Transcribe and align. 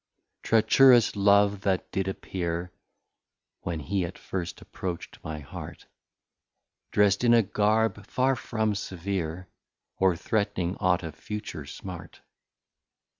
Treacherous 0.41 1.15
Love 1.15 1.61
that 1.61 1.91
did 1.91 2.07
appear, 2.07 2.71
(When 3.59 3.79
he 3.79 4.03
at 4.03 4.17
first 4.17 4.59
approach't 4.59 5.23
my 5.23 5.37
Heart) 5.37 5.85
Drest 6.89 7.23
in 7.23 7.35
a 7.35 7.43
Garb 7.43 8.03
far 8.07 8.35
from 8.35 8.73
severe, 8.73 9.47
Or 9.97 10.15
threatning 10.15 10.75
ought 10.79 11.03
of 11.03 11.13
future 11.13 11.67
smart. 11.67 12.21